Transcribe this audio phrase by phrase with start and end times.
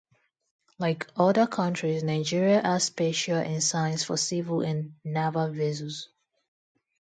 [0.79, 6.09] Like other countries, Nigeria has special ensigns for civil and naval vessels.